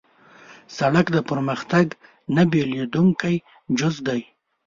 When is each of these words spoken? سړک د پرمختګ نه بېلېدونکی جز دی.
سړک 0.77 1.05
د 1.15 1.17
پرمختګ 1.29 1.87
نه 2.35 2.43
بېلېدونکی 2.51 3.35
جز 3.79 3.95
دی. 4.07 4.21